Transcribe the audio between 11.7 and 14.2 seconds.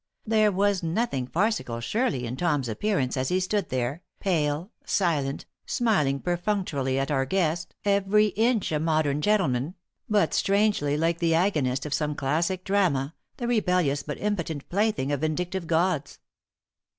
of some classic drama, the rebellious but